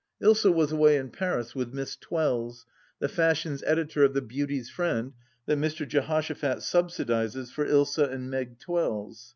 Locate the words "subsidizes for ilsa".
6.63-8.11